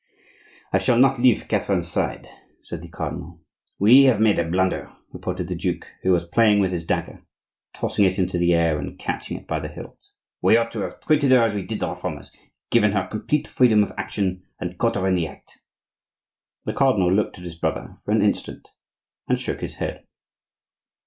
[0.73, 2.27] "I shall not leave Catherine's side,"
[2.63, 3.39] said the cardinal.
[3.79, 7.23] "We have made a blunder," remarked the duke, who was playing with his dagger,
[7.75, 9.99] tossing it into the air and catching it by the hilt.
[10.41, 13.93] "We ought to have treated her as we did the Reformers,—given her complete freedom of
[13.95, 15.59] action and caught her in the act."
[16.65, 18.69] The cardinal looked at his brother for an instant
[19.29, 20.07] and shook his head.